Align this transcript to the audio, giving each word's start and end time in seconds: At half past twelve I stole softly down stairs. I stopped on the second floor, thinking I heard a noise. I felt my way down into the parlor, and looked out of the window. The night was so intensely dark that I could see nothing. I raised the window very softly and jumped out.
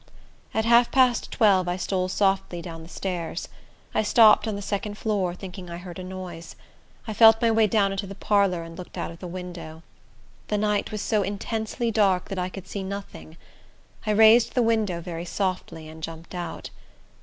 At 0.51 0.65
half 0.65 0.89
past 0.89 1.29
twelve 1.31 1.67
I 1.67 1.75
stole 1.77 2.09
softly 2.09 2.59
down 2.59 2.87
stairs. 2.89 3.47
I 3.93 4.01
stopped 4.01 4.47
on 4.47 4.55
the 4.55 4.61
second 4.63 4.97
floor, 4.97 5.35
thinking 5.35 5.69
I 5.69 5.77
heard 5.77 5.99
a 5.99 6.03
noise. 6.03 6.55
I 7.07 7.13
felt 7.13 7.39
my 7.39 7.51
way 7.51 7.67
down 7.67 7.91
into 7.91 8.07
the 8.07 8.15
parlor, 8.15 8.63
and 8.63 8.75
looked 8.75 8.97
out 8.97 9.11
of 9.11 9.19
the 9.19 9.27
window. 9.27 9.83
The 10.47 10.57
night 10.57 10.91
was 10.91 11.03
so 11.03 11.21
intensely 11.21 11.91
dark 11.91 12.29
that 12.29 12.39
I 12.39 12.49
could 12.49 12.67
see 12.67 12.81
nothing. 12.81 13.37
I 14.07 14.09
raised 14.09 14.55
the 14.55 14.63
window 14.63 15.01
very 15.01 15.23
softly 15.25 15.87
and 15.87 16.01
jumped 16.01 16.33
out. 16.33 16.71